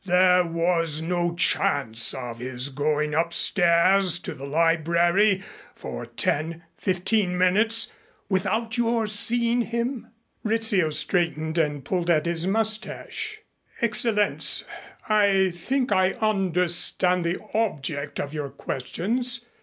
"There 0.03 0.47
was 0.47 0.99
no 1.03 1.35
chance 1.35 2.15
of 2.15 2.39
his 2.39 2.69
going 2.69 3.13
upstairs 3.13 4.17
to 4.21 4.33
the 4.33 4.47
library 4.47 5.43
for 5.75 6.07
ten 6.07 6.63
fifteen 6.75 7.37
minutes 7.37 7.91
without 8.27 8.79
your 8.79 9.05
seeing 9.05 9.61
him?" 9.61 10.07
Rizzio 10.43 10.89
straightened 10.89 11.59
and 11.59 11.85
pulled 11.85 12.09
at 12.09 12.25
his 12.25 12.47
mustache. 12.47 13.41
"Excellenz, 13.79 14.63
I 15.07 15.51
think 15.53 15.91
I 15.91 16.13
understand 16.13 17.23
the 17.23 17.37
object 17.53 18.19
of 18.19 18.33
your 18.33 18.49
questions. 18.49 19.45